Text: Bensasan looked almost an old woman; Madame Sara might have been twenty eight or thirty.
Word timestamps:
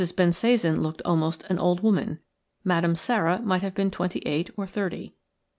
Bensasan 0.17 0.79
looked 0.81 1.03
almost 1.05 1.43
an 1.43 1.59
old 1.59 1.81
woman; 1.81 2.17
Madame 2.63 2.95
Sara 2.95 3.39
might 3.39 3.61
have 3.61 3.75
been 3.75 3.91
twenty 3.91 4.17
eight 4.25 4.49
or 4.57 4.65
thirty. 4.65 5.13